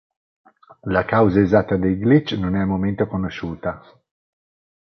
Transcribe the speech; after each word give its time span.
La 0.85 1.05
causa 1.05 1.39
esatta 1.39 1.77
dei 1.77 1.95
glitch 1.95 2.31
non 2.31 2.55
è 2.55 2.59
al 2.61 2.65
momento 2.65 3.05
conosciuta. 3.05 3.83